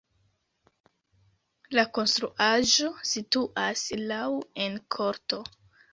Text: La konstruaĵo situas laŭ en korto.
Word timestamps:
La 1.79 1.83
konstruaĵo 1.99 2.89
situas 3.13 3.87
laŭ 4.13 4.27
en 4.65 4.83
korto. 4.97 5.45